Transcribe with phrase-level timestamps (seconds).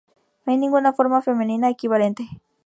[0.47, 2.27] No hay ninguna forma femenina equivalente.